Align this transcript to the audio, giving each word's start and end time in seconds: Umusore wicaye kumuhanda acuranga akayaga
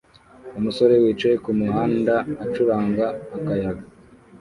Umusore 0.57 0.93
wicaye 1.03 1.35
kumuhanda 1.43 2.15
acuranga 2.43 3.05
akayaga 3.37 3.83